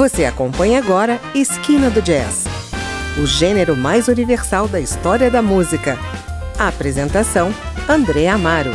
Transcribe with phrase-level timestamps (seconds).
[0.00, 2.46] Você acompanha agora Esquina do Jazz,
[3.22, 5.98] o gênero mais universal da história da música.
[6.58, 7.52] A apresentação:
[7.86, 8.70] André Amaro.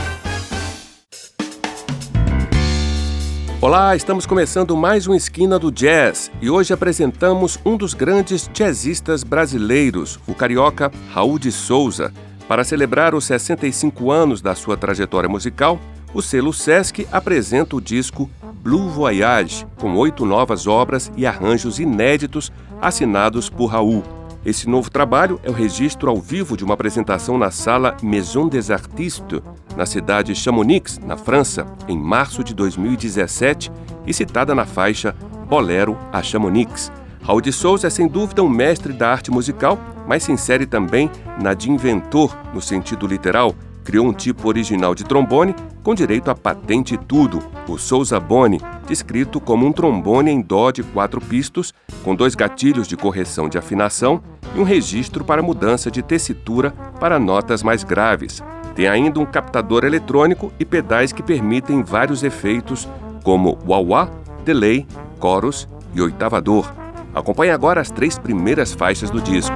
[3.60, 9.24] Olá, estamos começando mais um Esquina do Jazz e hoje apresentamos um dos grandes jazzistas
[9.24, 12.14] brasileiros, o carioca Raul de Souza.
[12.48, 15.80] Para celebrar os 65 anos da sua trajetória musical,
[16.16, 18.30] o selo Sesc apresenta o disco
[18.64, 24.02] Blue Voyage, com oito novas obras e arranjos inéditos assinados por Raul.
[24.46, 28.72] Esse novo trabalho é o registro ao vivo de uma apresentação na sala Maison des
[28.72, 29.42] Artistes,
[29.76, 33.70] na cidade de Chamonix, na França, em março de 2017
[34.08, 35.14] e citada na faixa
[35.50, 36.94] Bolero a Chamonix.
[37.22, 41.12] Raul de Souza é sem dúvida um mestre da arte musical, mas se insere também
[41.42, 43.54] na de inventor, no sentido literal.
[43.86, 48.60] Criou um tipo original de trombone com direito a patente e tudo, o Souza Boni,
[48.88, 51.72] descrito como um trombone em dó de quatro pistos,
[52.04, 54.24] com dois gatilhos de correção de afinação
[54.56, 58.44] e um registro para mudança de tessitura para notas mais graves.
[58.74, 62.90] Tem ainda um captador eletrônico e pedais que permitem vários efeitos,
[63.24, 64.10] como wah-wah,
[64.44, 64.88] delay,
[65.22, 66.74] chorus e oitavador.
[67.14, 69.56] Acompanhe agora as três primeiras faixas do disco.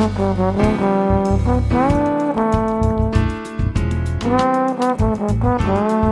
[0.00, 0.18] Thank
[5.68, 6.09] you.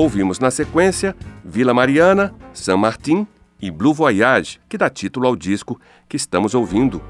[0.00, 1.14] Ouvimos na sequência
[1.44, 3.26] Vila Mariana, San Martin
[3.60, 5.78] e Blue Voyage, que dá título ao disco
[6.08, 7.02] que estamos ouvindo.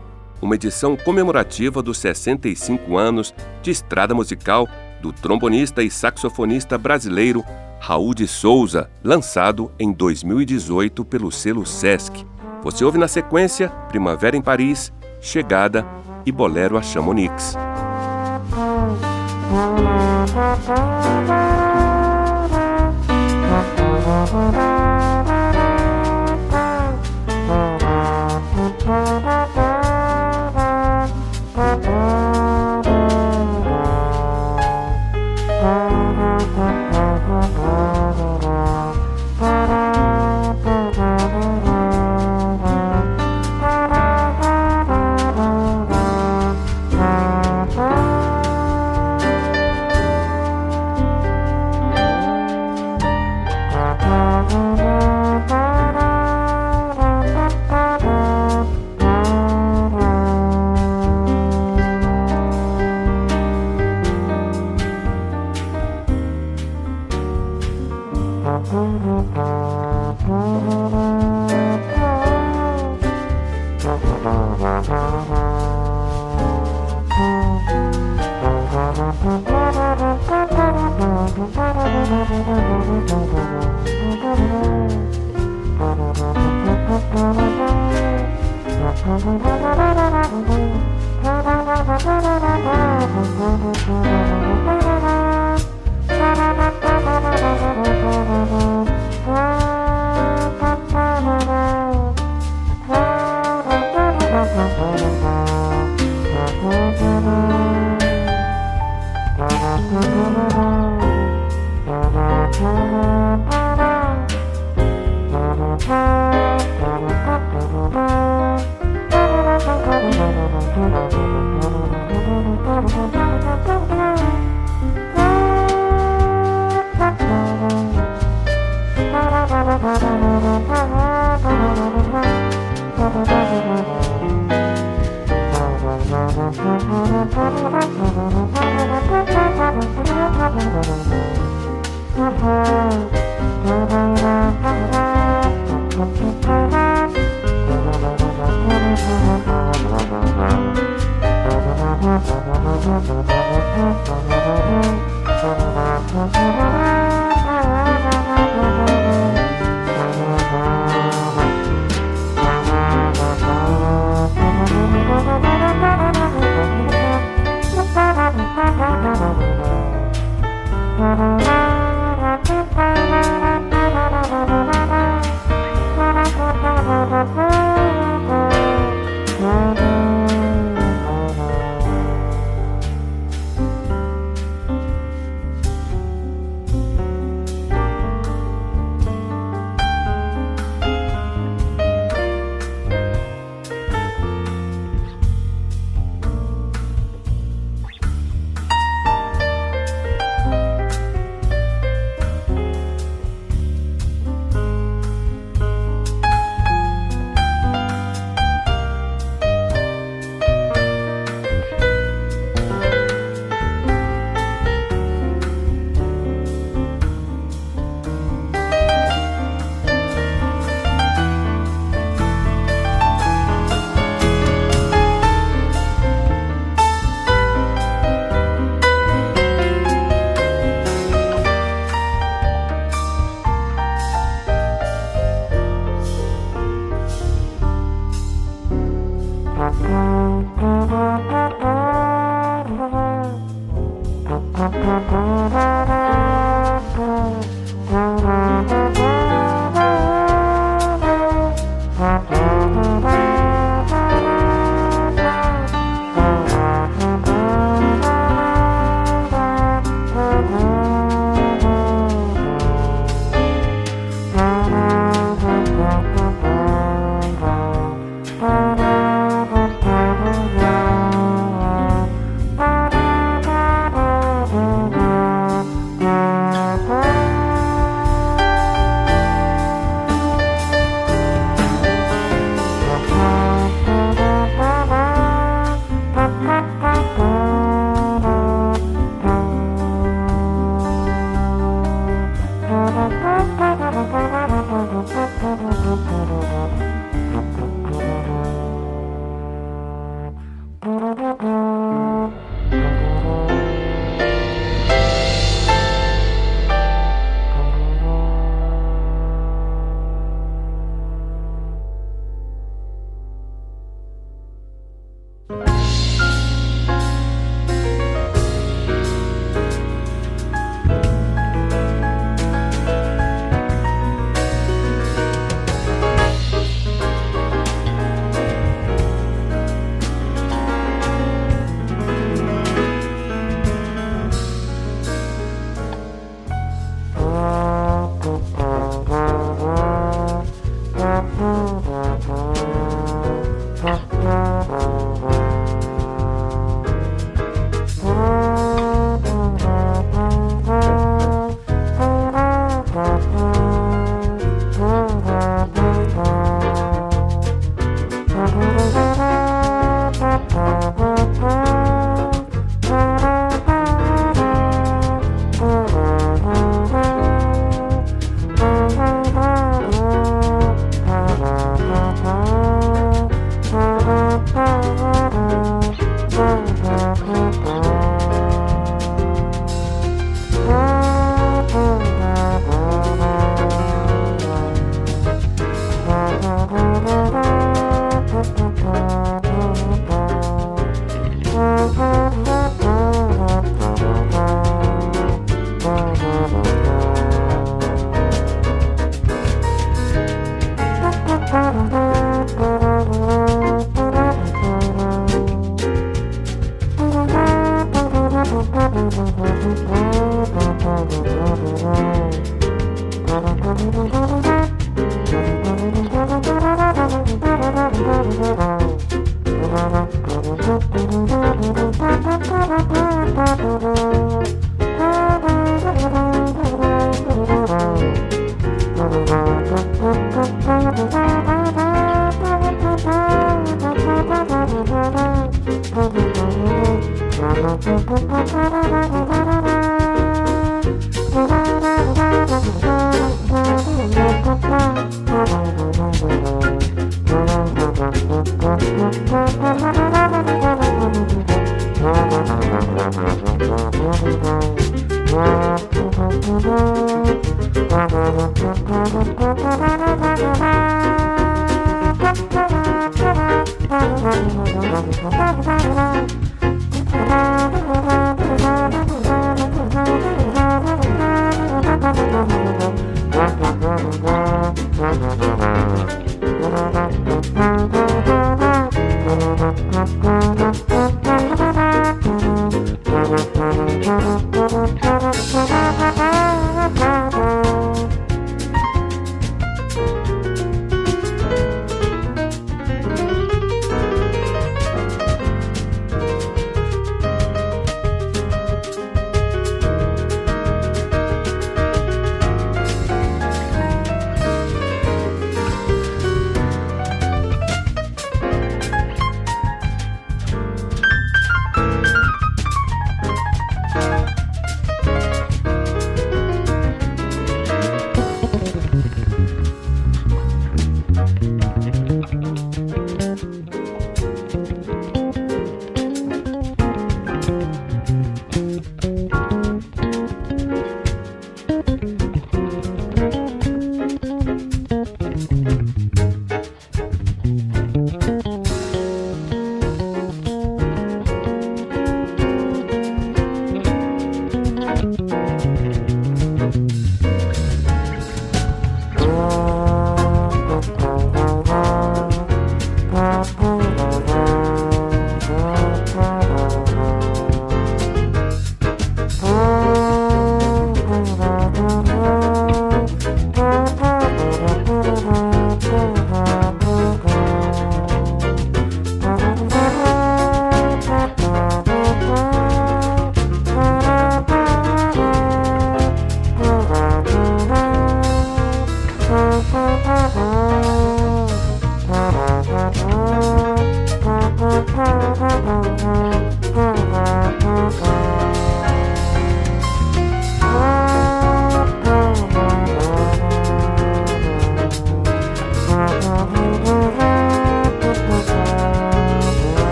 [0.42, 3.32] Uma edição comemorativa dos 65 anos
[3.62, 4.68] de estrada musical
[5.00, 7.44] do trombonista e saxofonista brasileiro
[7.78, 12.26] Raul de Souza, lançado em 2018 pelo selo Sesc.
[12.64, 15.86] Você ouve na sequência Primavera em Paris, Chegada
[16.26, 17.54] e Bolero a Chamonix.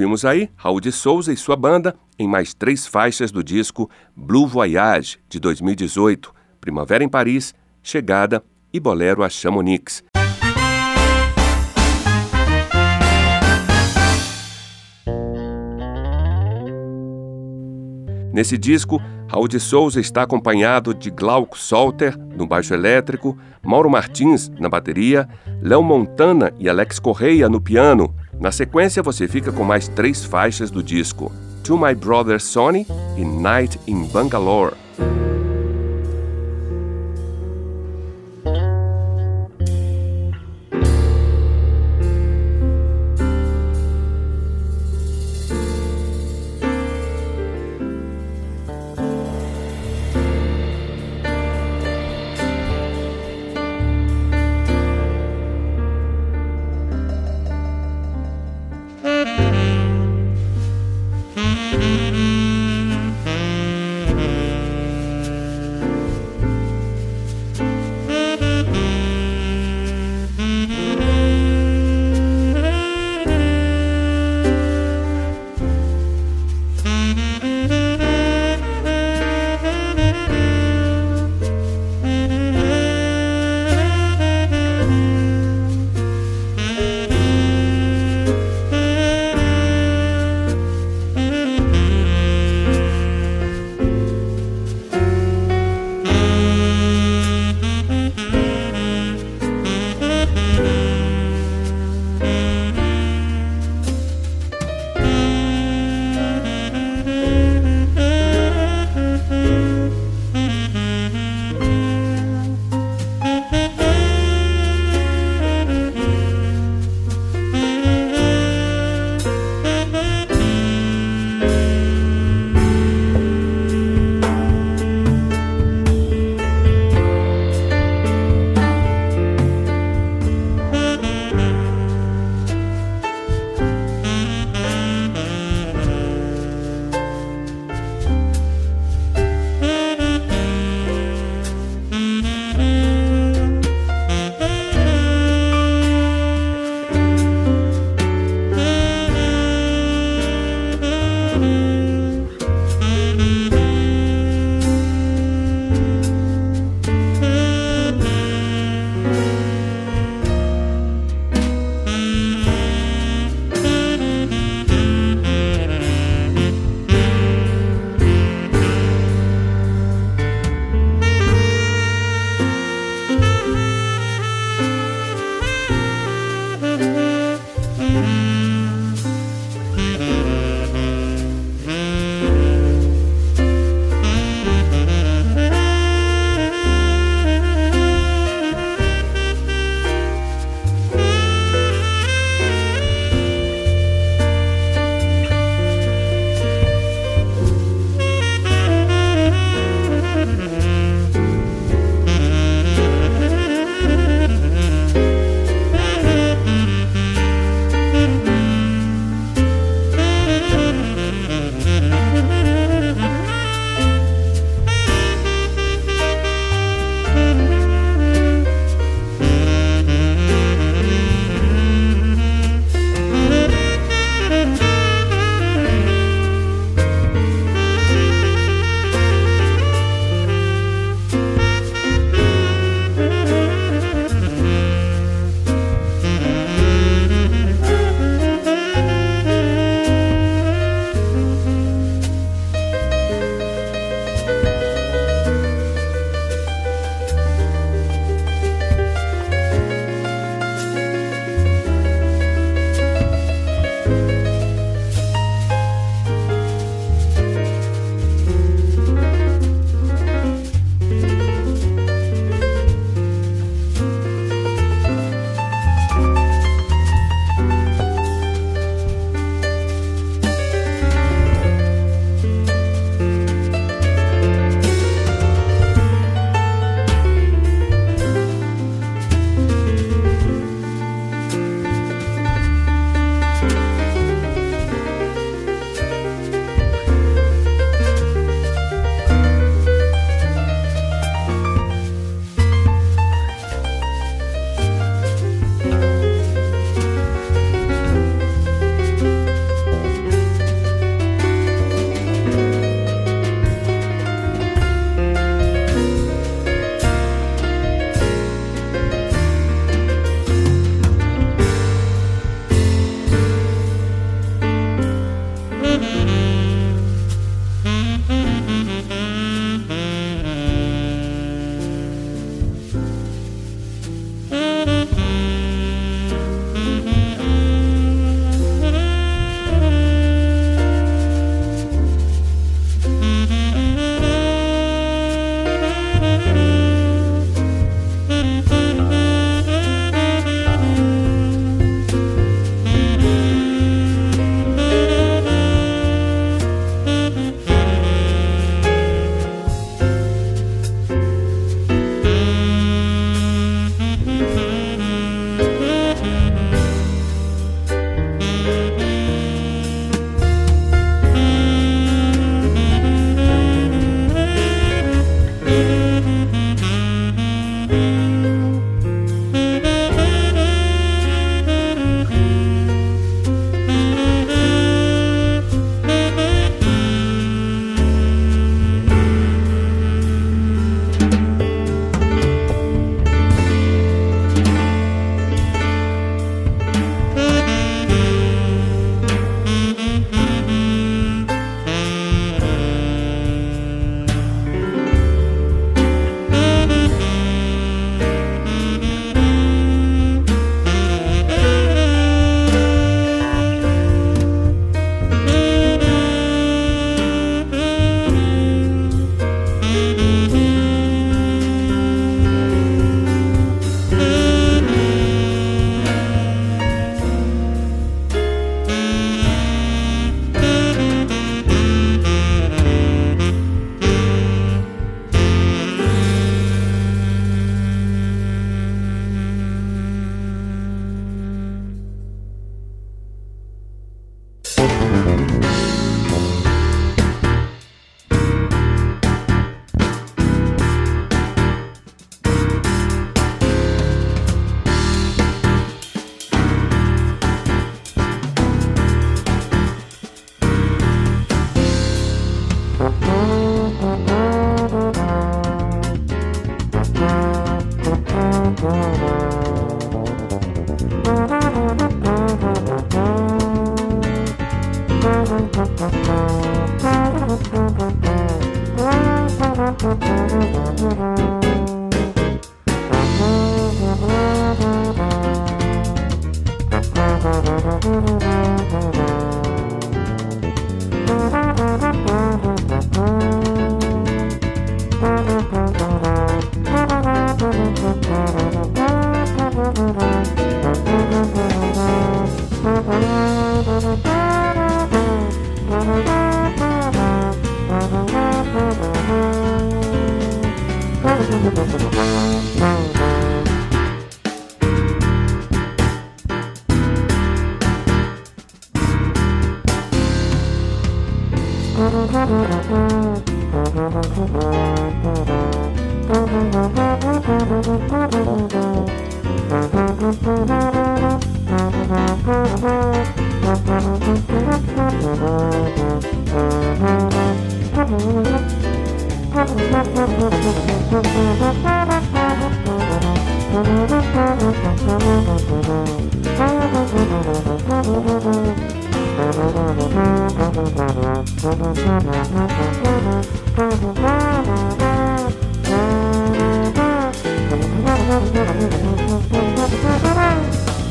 [0.00, 4.46] Ouvimos aí Raul de Souza e sua banda em mais três faixas do disco Blue
[4.46, 10.02] Voyage, de 2018, Primavera em Paris, Chegada e Bolero a Chamonix.
[18.32, 24.50] Nesse disco, Raul de Souza está acompanhado de Glauco Solter no baixo elétrico, Mauro Martins
[24.58, 25.28] na bateria,
[25.60, 30.70] Léo Montana e Alex Correia no piano, na sequência, você fica com mais três faixas
[30.70, 31.30] do disco.
[31.62, 32.86] To My Brother Sonny
[33.18, 34.74] e Night in Bangalore.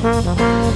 [0.01, 0.68] Thank you.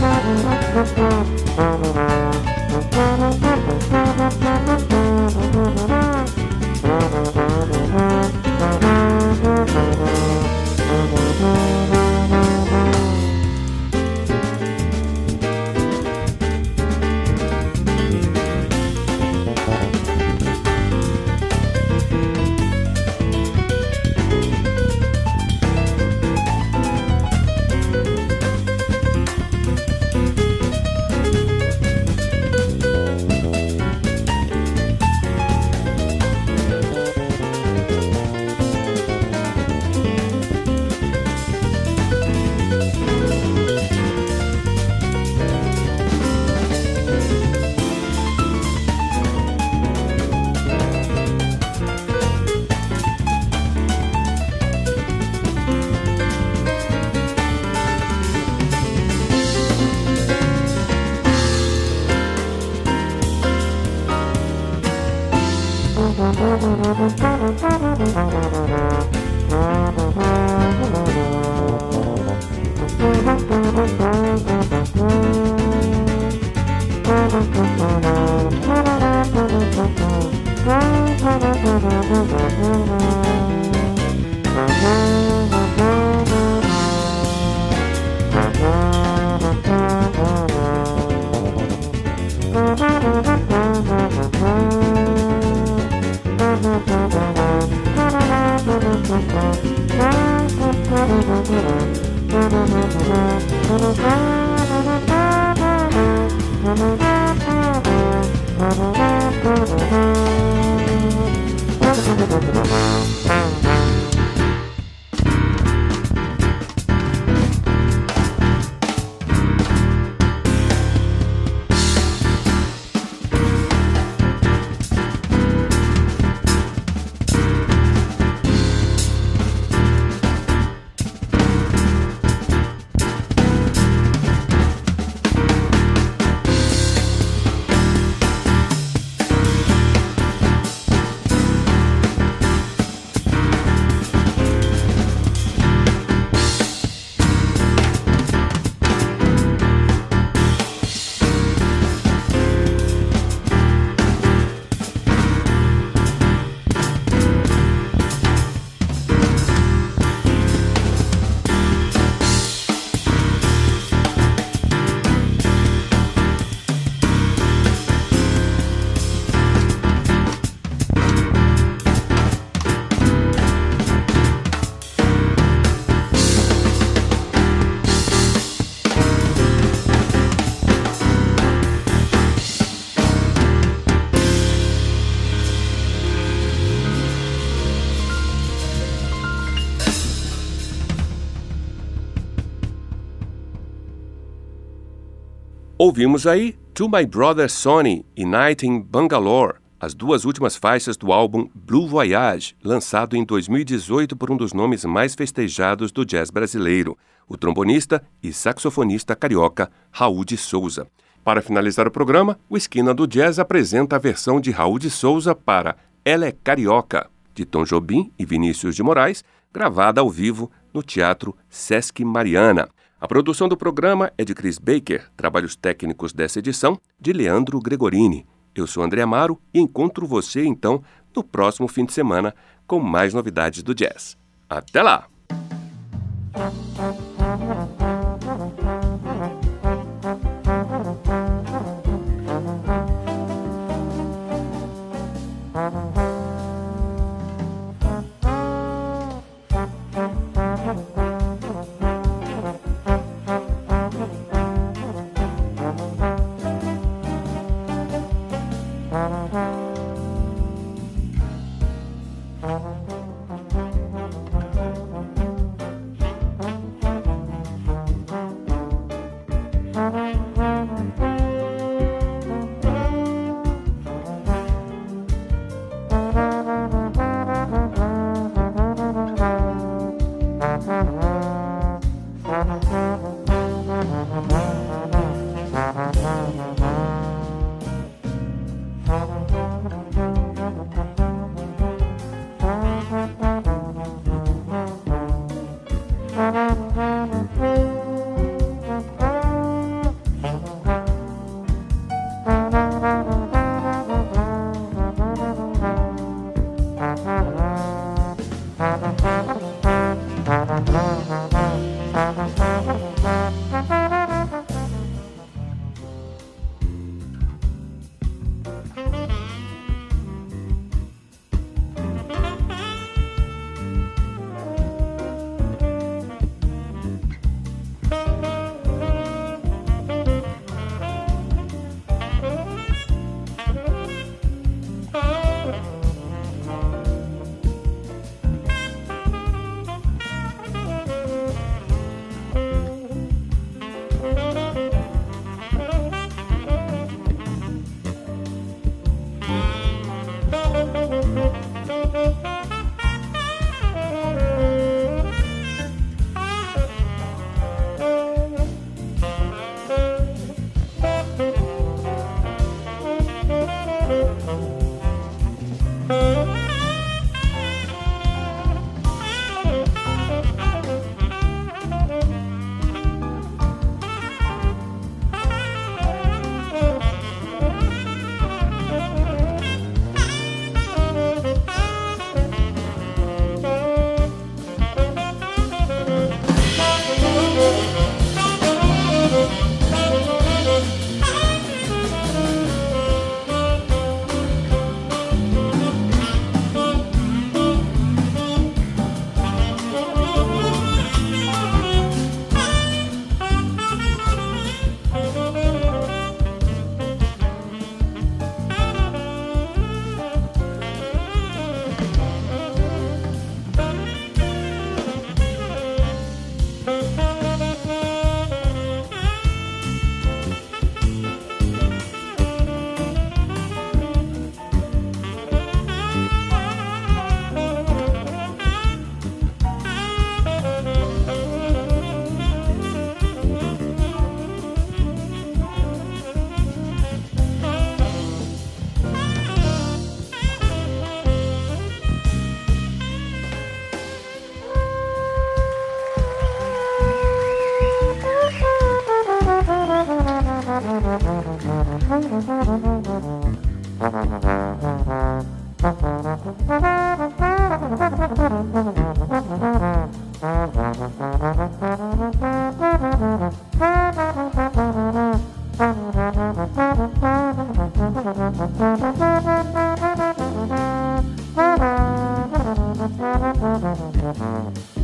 [195.86, 201.11] Ouvimos aí To My Brother Sonny e Night in Bangalore, as duas últimas faixas do
[201.11, 206.97] álbum Blue Voyage, lançado em 2018 por um dos nomes mais festejados do jazz brasileiro,
[207.27, 210.88] o trombonista e saxofonista carioca Raul de Souza.
[211.21, 215.36] Para finalizar o programa, o Esquina do Jazz apresenta a versão de Raul de Souza
[215.36, 215.75] para
[216.05, 217.09] Ela é Carioca.
[217.36, 219.21] de Tom Jobim e Vinícius de Moraes,
[219.51, 222.69] gravada ao vivo no Teatro Sesc Mariana.
[223.03, 228.25] A produção do programa é de Chris Baker, trabalhos técnicos dessa edição de Leandro Gregorini.
[228.55, 230.81] Eu sou André Amaro e encontro você então
[231.13, 232.33] no próximo fim de semana
[232.65, 234.17] com mais novidades do jazz.
[234.49, 235.09] Até lá!